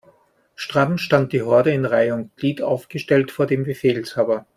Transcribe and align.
Stramm 0.55 0.97
stand 0.97 1.31
die 1.31 1.43
Horde 1.43 1.69
in 1.73 1.85
Reih' 1.85 2.11
und 2.13 2.35
Glied 2.35 2.59
aufgestellt 2.63 3.29
vor 3.29 3.45
dem 3.45 3.65
Befehlshaber. 3.65 4.47